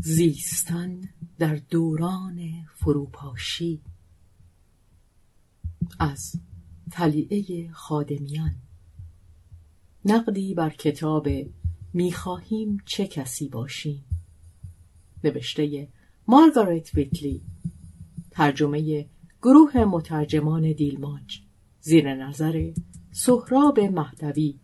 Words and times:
زیستن 0.00 1.00
در 1.38 1.60
دوران 1.70 2.66
فروپاشی 2.74 3.80
از 5.98 6.32
تلیعه 6.90 7.70
خادمیان. 7.72 8.54
نقدی 10.04 10.54
بر 10.54 10.70
کتاب 10.70 11.28
می‌خواهیم 11.94 12.76
چه 12.86 13.06
کسی 13.06 13.48
باشیم 13.48 14.04
نوشته 15.24 15.88
مارگارت 16.28 16.94
ویتلی. 16.94 17.42
ترجمه 18.30 19.06
گروه 19.42 19.84
مترجمان 19.84 20.72
دیلماج 20.72 21.40
زیر 21.80 22.14
نظر 22.14 22.72
سهراب 23.12 23.80
مهدوی. 23.80 24.58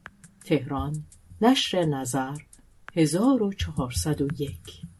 تهران 0.45 1.05
نشر 1.41 1.85
نظر 1.85 2.37
1401 2.97 4.94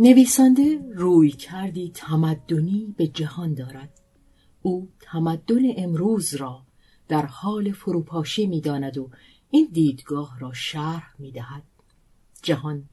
نویسنده 0.00 0.80
روی 0.94 1.30
کردی 1.30 1.90
تمدنی 1.94 2.94
به 2.96 3.06
جهان 3.06 3.54
دارد. 3.54 4.00
او 4.62 4.88
تمدن 5.00 5.62
امروز 5.76 6.34
را 6.34 6.62
در 7.08 7.26
حال 7.26 7.72
فروپاشی 7.72 8.46
می‌داند 8.46 8.98
و 8.98 9.10
این 9.50 9.68
دیدگاه 9.72 10.38
را 10.40 10.52
شرح 10.52 11.14
می‌دهد. 11.18 11.62
جهان 12.42 12.88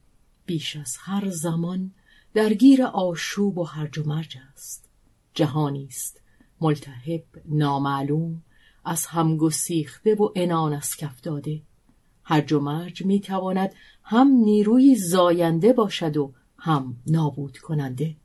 بیش 0.46 0.76
از 0.76 0.96
هر 1.00 1.30
زمان 1.30 1.90
درگیر 2.34 2.82
آشوب 2.82 3.58
و 3.58 3.64
هرج 3.64 3.98
و 3.98 4.04
مرج 4.06 4.38
است. 4.52 4.88
جهانی 5.34 5.86
است. 5.86 6.20
ملتهب 6.60 7.24
نامعلوم 7.44 8.42
از 8.84 9.06
هم 9.06 9.36
گسیخته 9.36 10.14
و 10.14 10.28
انان 10.36 10.72
از 10.72 10.96
کف 10.96 11.20
داده. 11.20 11.62
هرج 12.24 12.52
و 12.52 12.60
مرج 12.60 13.04
می‌تواند 13.04 13.72
هم 14.02 14.28
نیروی 14.28 14.96
زاینده 14.96 15.72
باشد 15.72 16.16
و 16.16 16.32
هم 16.58 16.96
نابود 17.06 17.58
کننده 17.58 18.16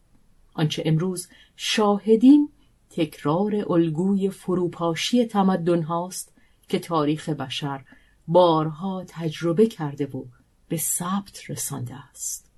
آنچه 0.53 0.83
امروز 0.85 1.27
شاهدیم 1.55 2.49
تکرار 2.89 3.71
الگوی 3.71 4.29
فروپاشی 4.29 5.25
تمدن 5.25 5.83
هاست 5.83 6.33
که 6.67 6.79
تاریخ 6.79 7.29
بشر 7.29 7.85
بارها 8.27 9.03
تجربه 9.07 9.65
کرده 9.65 10.05
و 10.05 10.23
به 10.69 10.77
ثبت 10.77 11.49
رسانده 11.49 11.95
است 12.09 12.51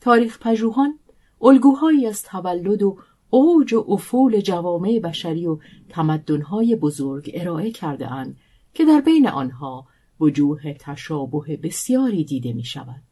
تاریخ 0.00 0.38
پژوهان 0.38 0.98
الگوهایی 1.42 2.06
از 2.06 2.22
تولد 2.22 2.82
و 2.82 2.98
اوج 3.30 3.74
و 3.74 3.84
افول 3.88 4.40
جوامع 4.40 4.98
بشری 4.98 5.46
و 5.46 5.58
تمدنهای 5.88 6.76
بزرگ 6.76 7.30
ارائه 7.34 7.70
کرده 7.70 8.12
اند 8.12 8.36
که 8.74 8.84
در 8.84 9.00
بین 9.00 9.28
آنها 9.28 9.86
وجوه 10.20 10.72
تشابه 10.72 11.56
بسیاری 11.56 12.24
دیده 12.24 12.52
می 12.52 12.64
شود. 12.64 13.02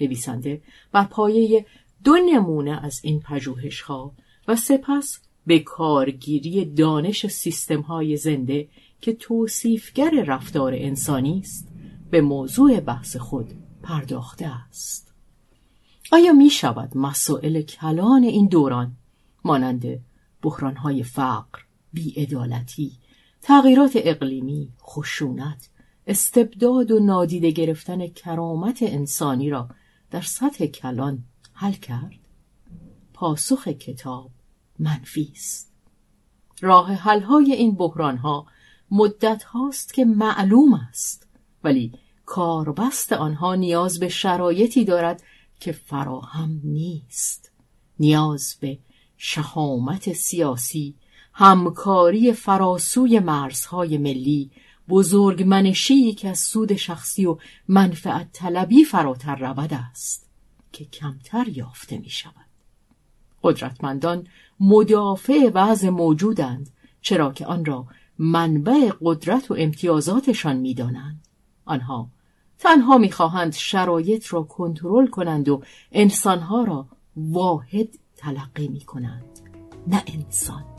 نویسنده 0.00 0.62
بر 0.92 1.04
پایه 1.04 1.66
دو 2.04 2.16
نمونه 2.26 2.84
از 2.84 3.00
این 3.02 3.20
پژوهش 3.20 3.80
ها 3.80 4.12
و 4.48 4.56
سپس 4.56 5.20
به 5.46 5.58
کارگیری 5.58 6.64
دانش 6.64 7.26
سیستم 7.26 7.80
های 7.80 8.16
زنده 8.16 8.68
که 9.00 9.12
توصیفگر 9.12 10.24
رفتار 10.26 10.72
انسانی 10.76 11.38
است 11.38 11.68
به 12.10 12.20
موضوع 12.20 12.80
بحث 12.80 13.16
خود 13.16 13.50
پرداخته 13.82 14.46
است. 14.46 15.14
آیا 16.12 16.32
می 16.32 16.50
شود 16.50 16.96
مسائل 16.96 17.62
کلان 17.62 18.24
این 18.24 18.46
دوران 18.46 18.96
مانند 19.44 20.00
های 20.76 21.02
فقر، 21.02 21.58
بیعدالتی، 21.92 22.92
تغییرات 23.42 23.92
اقلیمی، 23.94 24.68
خشونت، 24.82 25.68
استبداد 26.06 26.90
و 26.90 27.00
نادیده 27.00 27.50
گرفتن 27.50 28.06
کرامت 28.06 28.78
انسانی 28.82 29.50
را 29.50 29.68
در 30.10 30.20
سطح 30.20 30.66
کلان 30.66 31.24
حل 31.52 31.72
کرد؟ 31.72 32.18
پاسخ 33.14 33.68
کتاب 33.68 34.30
منفی 34.78 35.32
است. 35.34 35.72
راه 36.60 36.92
حلهای 36.92 37.52
این 37.52 37.74
بحرانها 37.74 38.46
مدت 38.90 39.42
هاست 39.42 39.94
که 39.94 40.04
معلوم 40.04 40.74
است 40.74 41.28
ولی 41.64 41.92
کاربست 42.26 43.12
آنها 43.12 43.54
نیاز 43.54 43.98
به 44.00 44.08
شرایطی 44.08 44.84
دارد 44.84 45.22
که 45.60 45.72
فراهم 45.72 46.60
نیست 46.64 47.52
نیاز 48.00 48.56
به 48.60 48.78
شهامت 49.16 50.12
سیاسی 50.12 50.94
همکاری 51.32 52.32
فراسوی 52.32 53.18
مرزهای 53.18 53.98
ملی 53.98 54.50
بزرگمنشی 54.88 56.12
که 56.12 56.28
از 56.28 56.38
سود 56.38 56.76
شخصی 56.76 57.26
و 57.26 57.38
منفعت 57.68 58.32
طلبی 58.32 58.84
فراتر 58.84 59.36
رود 59.36 59.74
است 59.74 60.28
که 60.72 60.84
کمتر 60.84 61.48
یافته 61.48 61.98
می 61.98 62.10
شود. 62.10 62.34
قدرتمندان 63.42 64.26
مدافع 64.60 65.50
وضع 65.54 65.88
موجودند 65.88 66.70
چرا 67.00 67.32
که 67.32 67.46
آن 67.46 67.64
را 67.64 67.86
منبع 68.18 68.90
قدرت 69.00 69.50
و 69.50 69.54
امتیازاتشان 69.58 70.56
می‌دانند 70.56 71.28
آنها 71.64 72.10
تنها 72.58 72.98
می‌خواهند 72.98 73.52
شرایط 73.52 74.32
را 74.32 74.42
کنترل 74.42 75.06
کنند 75.06 75.48
و 75.48 75.62
انسانها 75.92 76.64
را 76.64 76.88
واحد 77.16 77.88
تلقی 78.16 78.68
می 78.68 78.80
کنند 78.80 79.40
نه 79.86 80.02
انسان 80.06 80.77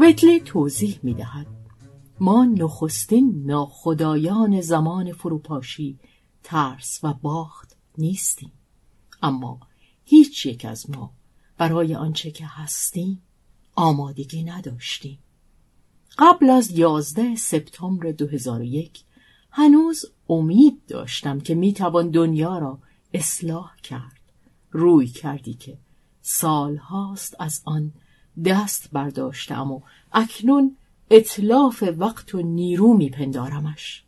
ویتلی 0.00 0.40
توضیح 0.40 1.00
می 1.02 1.14
دهد. 1.14 1.46
ما 2.20 2.44
نخستین 2.44 3.42
ناخدایان 3.46 4.60
زمان 4.60 5.12
فروپاشی 5.12 5.98
ترس 6.42 7.00
و 7.02 7.14
باخت 7.14 7.76
نیستیم. 7.98 8.52
اما 9.22 9.60
هیچ 10.04 10.46
یک 10.46 10.64
از 10.64 10.90
ما 10.90 11.12
برای 11.58 11.94
آنچه 11.94 12.30
که 12.30 12.46
هستیم 12.46 13.22
آمادگی 13.74 14.42
نداشتیم. 14.42 15.18
قبل 16.18 16.50
از 16.50 16.70
یازده 16.70 17.36
سپتامبر 17.36 18.12
2001 18.12 19.04
هنوز 19.50 20.04
امید 20.28 20.86
داشتم 20.86 21.40
که 21.40 21.54
می‌توان 21.54 22.10
دنیا 22.10 22.58
را 22.58 22.78
اصلاح 23.14 23.76
کرد. 23.76 24.20
روی 24.70 25.06
کردی 25.06 25.54
که 25.54 25.78
سالهاست 26.22 27.36
از 27.38 27.62
آن 27.64 27.92
دست 28.44 28.90
برداشتم 28.92 29.72
و 29.72 29.80
اکنون 30.12 30.76
اطلاف 31.10 31.84
وقت 31.98 32.34
و 32.34 32.42
نیرو 32.42 32.94
میپندارمش. 32.94 34.04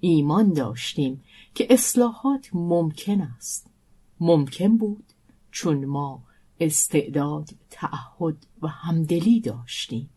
ایمان 0.00 0.52
داشتیم 0.52 1.22
که 1.54 1.66
اصلاحات 1.70 2.50
ممکن 2.52 3.20
است. 3.20 3.66
ممکن 4.20 4.76
بود 4.76 5.04
چون 5.50 5.84
ما 5.84 6.22
استعداد 6.60 7.50
تعهد 7.70 8.36
و 8.62 8.68
همدلی 8.68 9.40
داشتیم. 9.40 10.10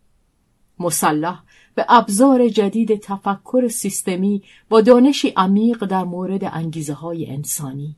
مسلح 0.79 1.43
به 1.75 1.85
ابزار 1.89 2.49
جدید 2.49 2.99
تفکر 2.99 3.67
سیستمی 3.67 4.43
با 4.69 4.81
دانشی 4.81 5.29
عمیق 5.29 5.85
در 5.85 6.03
مورد 6.03 6.43
انگیزه 6.43 6.93
های 6.93 7.29
انسانی. 7.31 7.95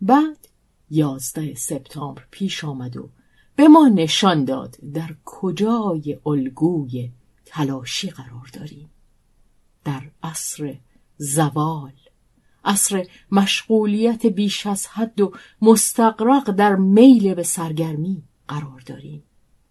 بعد 0.00 0.48
یازده 0.90 1.54
سپتامبر 1.54 2.22
پیش 2.30 2.64
آمد 2.64 2.96
و 2.96 3.08
به 3.56 3.68
ما 3.68 3.88
نشان 3.88 4.44
داد 4.44 4.76
در 4.94 5.14
کجای 5.24 6.18
الگوی 6.26 7.10
تلاشی 7.44 8.10
قرار 8.10 8.50
داریم. 8.52 8.90
در 9.84 10.02
عصر 10.22 10.74
زوال 11.16 11.92
عصر 12.64 13.06
مشغولیت 13.30 14.26
بیش 14.26 14.66
از 14.66 14.86
حد 14.86 15.20
و 15.20 15.32
مستقرق 15.62 16.50
در 16.50 16.76
میل 16.76 17.34
به 17.34 17.42
سرگرمی 17.42 18.22
قرار 18.48 18.82
داریم 18.86 19.22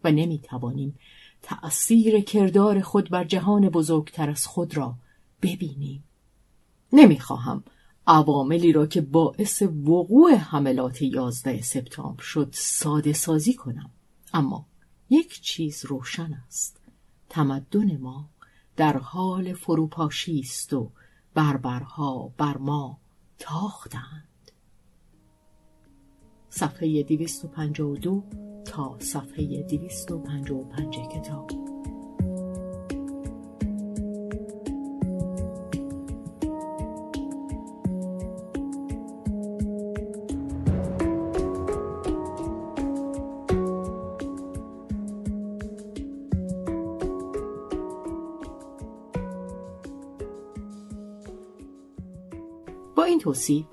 و 0.03 0.11
نمی 0.11 0.39
توانیم 0.39 0.99
تأثیر 1.41 2.19
کردار 2.19 2.81
خود 2.81 3.09
بر 3.09 3.23
جهان 3.23 3.69
بزرگتر 3.69 4.29
از 4.29 4.47
خود 4.47 4.77
را 4.77 4.95
ببینیم. 5.41 6.03
نمی‌خواهم 6.93 7.63
عواملی 8.07 8.71
را 8.71 8.87
که 8.87 9.01
باعث 9.01 9.61
وقوع 9.61 10.35
حملات 10.35 11.01
11 11.01 11.61
سپتامبر 11.61 12.23
شد 12.23 12.49
ساده 12.51 13.13
سازی 13.13 13.53
کنم. 13.53 13.89
اما 14.33 14.65
یک 15.09 15.41
چیز 15.41 15.85
روشن 15.85 16.33
است. 16.47 16.81
تمدن 17.29 17.97
ما 17.97 18.29
در 18.75 18.97
حال 18.97 19.53
فروپاشی 19.53 20.39
است 20.39 20.73
و 20.73 20.91
بربرها 21.33 22.33
بر 22.37 22.57
ما 22.57 22.97
تاختند. 23.39 24.51
صفحه 26.49 27.03
252 27.03 28.23
تا 28.65 28.97
صفحه 28.99 29.63
255 29.63 30.95
کتاب. 30.95 31.70
با 52.95 53.03
این 53.03 53.19
توصیف 53.19 53.65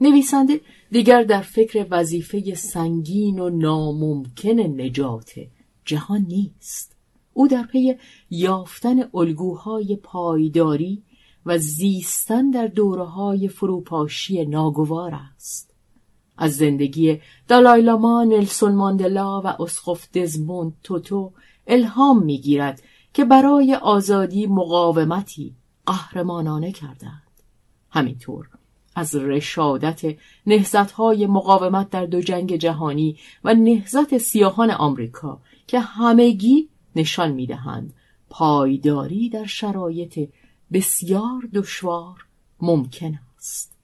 نویسنده 0.00 0.60
دیگر 0.90 1.22
در 1.22 1.40
فکر 1.40 1.86
وظیفه 1.90 2.54
سنگین 2.54 3.38
و 3.38 3.50
ناممکن 3.50 4.60
نجات 4.60 5.32
جهان 5.84 6.20
نیست. 6.28 6.96
او 7.32 7.48
در 7.48 7.62
پی 7.62 7.94
یافتن 8.30 8.96
الگوهای 9.14 9.96
پایداری 9.96 11.02
و 11.46 11.58
زیستن 11.58 12.50
در 12.50 12.66
دوره 12.66 13.04
های 13.04 13.48
فروپاشی 13.48 14.44
ناگوار 14.44 15.14
است. 15.14 15.74
از 16.38 16.56
زندگی 16.56 17.20
دالایلاما 17.48 18.24
نلسون 18.24 18.74
ماندلا 18.74 19.40
و 19.40 19.46
اسقف 19.62 20.10
دزموند 20.10 20.72
توتو 20.82 21.32
الهام 21.66 22.22
می‌گیرد 22.22 22.82
که 23.12 23.24
برای 23.24 23.74
آزادی 23.74 24.46
مقاومتی 24.46 25.56
قهرمانانه 25.86 26.72
کردند. 26.72 27.23
همینطور. 27.94 28.48
از 28.96 29.14
رشادت 29.14 30.16
نهزتهای 30.46 31.26
مقاومت 31.26 31.90
در 31.90 32.06
دو 32.06 32.20
جنگ 32.20 32.56
جهانی 32.56 33.16
و 33.44 33.54
نهزت 33.54 34.18
سیاهان 34.18 34.70
آمریکا 34.70 35.40
که 35.66 35.80
همگی 35.80 36.68
نشان 36.96 37.32
می‌دهند 37.32 37.94
پایداری 38.30 39.28
در 39.28 39.46
شرایط 39.46 40.28
بسیار 40.72 41.48
دشوار 41.54 42.26
ممکن 42.60 43.18
است. 43.38 43.76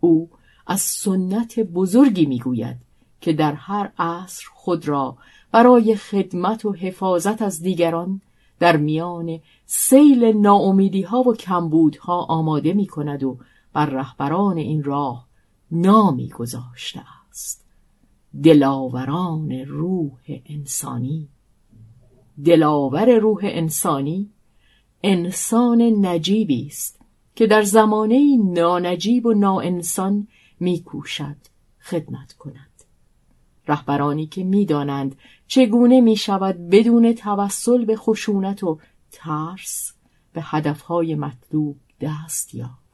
او 0.00 0.30
از 0.66 0.80
سنت 0.80 1.60
بزرگی 1.60 2.26
می‌گوید 2.26 2.76
که 3.20 3.32
در 3.32 3.52
هر 3.52 3.92
عصر 3.98 4.44
خود 4.54 4.88
را 4.88 5.16
برای 5.52 5.96
خدمت 5.96 6.64
و 6.64 6.72
حفاظت 6.72 7.42
از 7.42 7.62
دیگران 7.62 8.20
در 8.58 8.76
میان 8.76 9.40
سیل 9.66 10.24
ناامیدی 10.24 11.02
ها 11.02 11.20
و 11.20 11.34
کمبودها 11.34 12.22
آماده 12.22 12.72
می 12.72 12.86
کند 12.86 13.22
و 13.22 13.38
بر 13.72 13.86
رهبران 13.86 14.56
این 14.56 14.82
راه 14.82 15.28
نامی 15.70 16.28
گذاشته 16.28 17.02
است. 17.30 17.64
دلاوران 18.42 19.52
روح 19.52 20.20
انسانی. 20.46 21.28
دلاور 22.44 23.18
روح 23.18 23.40
انسانی 23.42 24.30
انسان 25.02 25.82
نجیبی 25.82 26.66
است 26.66 27.00
که 27.34 27.46
در 27.46 27.62
زمانه 27.62 28.36
نانجیب 28.36 29.26
و 29.26 29.32
ناانسان 29.32 30.28
میکوشد 30.60 31.36
خدمت 31.80 32.32
کند. 32.32 32.70
رهبرانی 33.68 34.26
که 34.26 34.44
می‌دانند 34.44 35.16
چگونه 35.46 36.00
می 36.00 36.16
شود 36.16 36.68
بدون 36.68 37.12
توسل 37.12 37.84
به 37.84 37.96
خشونت 37.96 38.64
و 38.64 38.78
ترس 39.14 39.92
به 40.32 40.42
هدفهای 40.44 41.14
مطلوب 41.14 41.76
دست 42.00 42.54
یافت. 42.54 42.84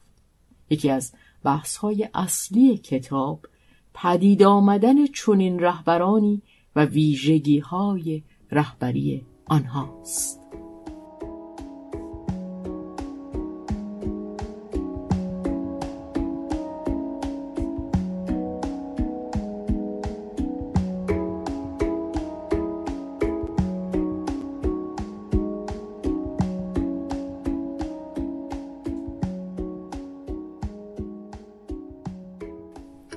یکی 0.70 0.90
از 0.90 1.12
بحث‌های 1.44 2.08
اصلی 2.14 2.78
کتاب 2.78 3.46
پدید 3.94 4.42
آمدن 4.42 5.06
چنین 5.06 5.60
رهبرانی 5.60 6.42
و 6.76 6.84
ویژگی‌های 6.84 8.22
رهبری 8.50 9.26
آنهاست. 9.46 10.39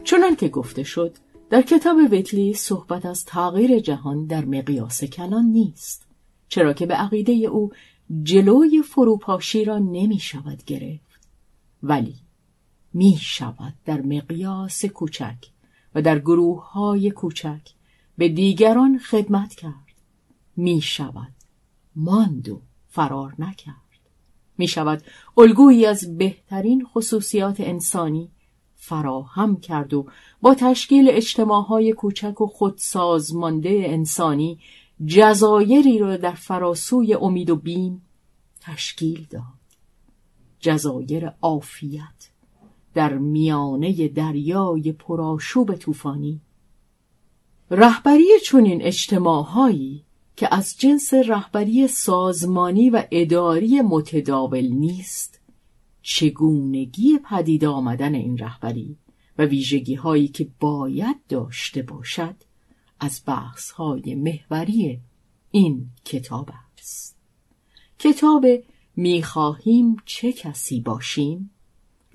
چنان 0.03 0.35
که 0.35 0.49
گفته 0.49 0.83
شد 0.83 1.15
در 1.49 1.61
کتاب 1.61 1.97
ویتلی 2.11 2.53
صحبت 2.53 3.05
از 3.05 3.25
تغییر 3.25 3.79
جهان 3.79 4.25
در 4.25 4.45
مقیاس 4.45 5.03
کلان 5.03 5.45
نیست 5.45 6.07
چرا 6.49 6.73
که 6.73 6.85
به 6.85 6.93
عقیده 6.93 7.31
او 7.31 7.71
جلوی 8.23 8.81
فروپاشی 8.81 9.65
را 9.65 9.77
نمی 9.79 10.19
شود 10.19 10.63
گرفت 10.65 11.29
ولی 11.83 12.15
می 12.93 13.17
شود 13.21 13.73
در 13.85 14.01
مقیاس 14.01 14.85
کوچک 14.85 15.37
و 15.95 16.01
در 16.01 16.19
گروه 16.19 16.71
های 16.71 17.11
کوچک 17.11 17.61
به 18.17 18.29
دیگران 18.29 18.97
خدمت 18.97 19.55
کرد. 19.55 19.73
می 20.55 20.81
شود 20.81 21.33
ماند 21.95 22.49
و 22.49 22.61
فرار 22.89 23.35
نکرد. 23.39 23.75
می 24.57 24.67
شود 24.67 25.03
الگویی 25.37 25.85
از 25.85 26.17
بهترین 26.17 26.85
خصوصیات 26.85 27.59
انسانی 27.59 28.29
فراهم 28.85 29.55
کرد 29.55 29.93
و 29.93 30.05
با 30.41 30.55
تشکیل 30.55 31.07
اجتماعهای 31.09 31.93
کوچک 31.93 32.41
و 32.41 32.47
خودسازمانده 32.47 33.83
انسانی 33.85 34.59
جزایری 35.05 35.99
را 35.99 36.17
در 36.17 36.31
فراسوی 36.31 37.13
امید 37.13 37.49
و 37.49 37.55
بیم 37.55 38.01
تشکیل 38.61 39.27
داد. 39.29 39.43
جزایر 40.59 41.31
عافیت 41.41 42.29
در 42.93 43.13
میانه 43.13 44.07
دریای 44.07 44.91
پرآشوب 44.91 45.75
طوفانی. 45.75 46.41
رهبری 47.71 48.39
چنین 48.45 48.81
اجتماعهایی 48.81 50.03
که 50.35 50.55
از 50.55 50.75
جنس 50.77 51.13
رهبری 51.13 51.87
سازمانی 51.87 52.89
و 52.89 53.03
اداری 53.11 53.81
متداول 53.81 54.67
نیست 54.67 55.42
چگونگی 56.03 57.19
پدید 57.29 57.65
آمدن 57.65 58.15
این 58.15 58.37
رهبری 58.37 58.97
و 59.37 59.45
ویژگی 59.45 59.95
هایی 59.95 60.27
که 60.27 60.47
باید 60.59 61.15
داشته 61.29 61.81
باشد 61.81 62.35
از 62.99 63.21
بحث 63.25 63.71
های 63.71 64.15
محوری 64.15 64.99
این 65.51 65.89
کتاب 66.05 66.49
است. 66.77 67.17
کتاب 67.99 68.45
می‌خواهیم 68.95 69.95
چه 70.05 70.31
کسی 70.31 70.79
باشیم 70.79 71.49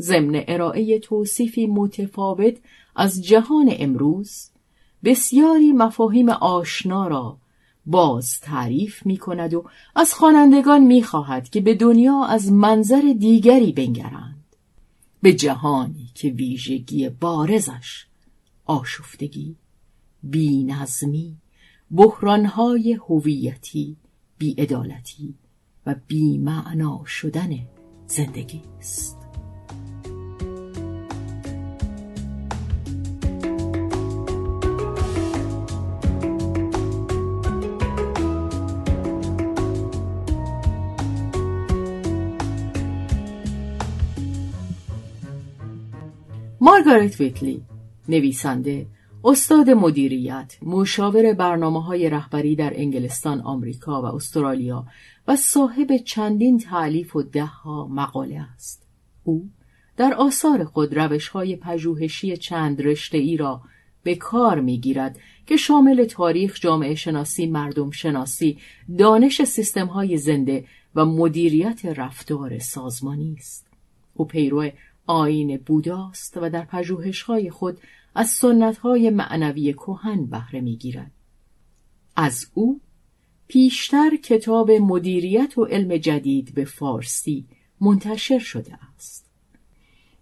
ضمن 0.01 0.45
ارائه 0.49 0.99
توصیفی 0.99 1.67
متفاوت 1.67 2.59
از 2.97 3.25
جهان 3.25 3.75
امروز 3.79 4.51
بسیاری 5.05 5.73
مفاهیم 5.73 6.29
آشنا 6.29 7.09
را 7.09 7.39
باز 7.89 8.41
تعریف 8.41 9.07
می 9.07 9.17
کند 9.17 9.55
و 9.55 9.65
از 9.97 10.15
خوانندگان 10.15 10.83
می 10.85 11.03
خواهد 11.03 11.49
که 11.49 11.61
به 11.61 11.75
دنیا 11.75 12.25
از 12.25 12.53
منظر 12.53 13.15
دیگری 13.19 13.73
بنگرند. 13.73 14.45
به 15.23 15.33
جهانی 15.33 16.11
که 16.15 16.29
ویژگی 16.29 17.09
بارزش 17.09 18.07
آشفتگی 18.65 19.57
بینظمی 20.23 21.37
بحرانهای 21.91 22.93
هویتی 22.93 23.97
بیعدالتی 24.39 25.35
و 25.87 25.95
بیمعنا 26.07 27.05
شدن 27.07 27.51
زندگی 28.07 28.63
است. 28.79 29.18
مارگارت 46.69 47.21
ویتلی 47.21 47.63
نویسنده 48.09 48.87
استاد 49.25 49.71
مدیریت 49.71 50.57
مشاور 50.63 51.33
برنامه 51.33 51.85
های 51.85 52.11
رهبری 52.11 52.57
در 52.57 52.73
انگلستان 52.77 53.41
آمریکا 53.41 54.03
و 54.03 54.05
استرالیا 54.05 54.87
و 55.29 55.37
صاحب 55.37 55.97
چندین 55.97 56.59
تعلیف 56.59 57.17
و 57.17 57.23
دهها 57.23 57.89
مقاله 57.89 58.41
است. 58.55 58.87
او 59.25 59.51
در 59.97 60.15
آثار 60.15 60.65
خود 60.65 60.99
روش 60.99 61.29
های 61.29 61.57
پژوهشی 61.57 62.37
چند 62.37 62.83
رشته 62.83 63.19
ای 63.19 63.37
را 63.37 63.61
به 64.03 64.15
کار 64.15 64.61
می 64.61 64.81
گیرد 64.81 65.19
که 65.47 65.57
شامل 65.57 66.05
تاریخ، 66.05 66.61
جامعه 66.61 66.95
شناسی، 66.95 67.47
مردم 67.47 67.91
شناسی، 67.91 68.59
دانش 68.99 69.45
سیستم 69.45 69.87
های 69.87 70.17
زنده 70.17 70.65
و 70.95 71.05
مدیریت 71.05 71.85
رفتار 71.85 72.59
سازمانی 72.59 73.35
است. 73.39 73.69
او 74.15 74.25
پیرو 74.25 74.71
آین 75.09 75.57
بوداست 75.57 76.37
و 76.37 76.51
در 76.51 76.65
پژوهش‌های 76.65 77.51
خود 77.51 77.79
از 78.15 78.29
سنت‌های 78.29 79.11
معنوی 79.11 79.73
کهن 79.73 80.27
بهره 80.27 80.61
می‌گیرد. 80.61 81.11
از 82.17 82.47
او 82.55 82.81
پیشتر 83.49 84.17
کتاب 84.17 84.71
مدیریت 84.71 85.59
و 85.59 85.65
علم 85.65 85.97
جدید 85.97 86.55
به 86.55 86.65
فارسی 86.65 87.47
منتشر 87.81 88.39
شده 88.39 88.79
است. 88.95 89.27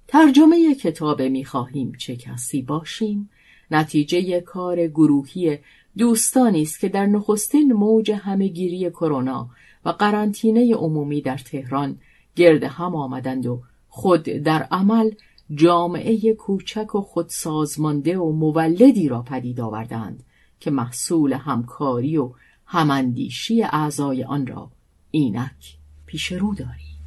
ترجمه 0.09 0.75
کتاب 0.75 1.23
می‌خواهیم 1.23 1.93
چه 1.99 2.17
کسی 2.17 2.63
باشیم؟ 2.63 3.31
نتیجه 3.71 4.41
کار 4.41 4.87
گروهی 4.87 5.59
دوستانی 5.99 6.63
است 6.63 6.81
که 6.81 6.89
در 6.89 7.07
نخستین 7.07 7.73
موج 7.73 8.11
همهگیری 8.11 8.91
کرونا 8.91 9.51
و 9.85 9.91
قرنطینه 9.91 10.75
عمومی 10.75 11.21
در 11.21 11.39
تهران 11.39 11.99
گرد 12.37 12.65
هم 12.65 12.97
آمدند 12.97 13.47
و 13.47 13.63
خود 13.97 14.23
در 14.23 14.63
عمل 14.63 15.11
جامعه 15.55 16.35
کوچک 16.35 16.95
و 16.95 17.01
خودسازمانده 17.01 18.19
و 18.19 18.33
مولدی 18.33 19.09
را 19.09 19.23
پدید 19.23 19.61
آوردند 19.61 20.25
که 20.61 20.71
محصول 20.71 21.33
همکاری 21.33 22.17
و 22.17 22.33
هماندیشی 22.67 23.63
اعضای 23.63 24.25
آن 24.25 24.47
را 24.47 24.71
اینک 25.11 25.79
پیش 26.07 26.33
رو 26.33 26.55
داریم 26.55 26.99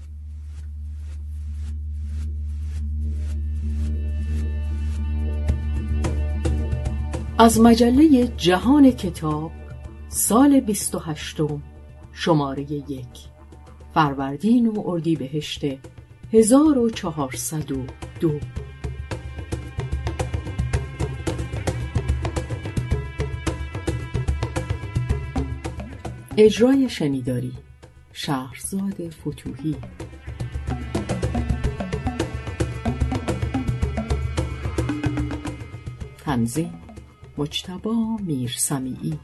از 7.37 7.59
مجله 7.59 8.27
جهان 8.37 8.91
کتاب 8.91 9.51
سال 10.07 10.59
28 10.59 11.37
شماره 12.13 12.71
یک. 12.71 13.29
فروردین 13.93 14.67
و 14.67 14.83
اردیبهشت 14.85 15.65
1402 16.33 18.39
اجرای 26.37 26.89
شنیداری 26.89 27.53
شهرزاد 28.13 29.09
فتوهی 29.09 29.75
تنظیم 36.17 36.81
مجتبا 37.37 38.17
میرسمیعی. 38.25 39.19